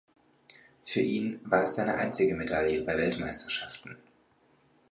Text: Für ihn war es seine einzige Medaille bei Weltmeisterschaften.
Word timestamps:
Für 0.81 1.01
ihn 1.01 1.39
war 1.45 1.61
es 1.61 1.75
seine 1.75 1.93
einzige 1.93 2.33
Medaille 2.33 2.81
bei 2.81 2.97
Weltmeisterschaften. 2.97 3.97